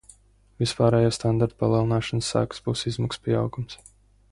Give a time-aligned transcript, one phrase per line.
[0.61, 3.79] Vispārējo standartu palielināšanas sekas būs izmaksu pieaugums.